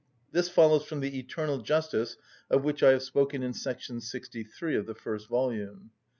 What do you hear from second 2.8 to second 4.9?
I have spoken in§ 63 of